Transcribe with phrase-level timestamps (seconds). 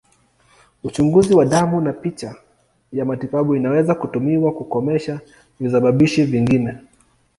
[0.83, 2.35] Uchunguzi wa damu na picha
[2.93, 5.19] ya matibabu inaweza kutumiwa kukomesha
[5.59, 6.77] visababishi vingine.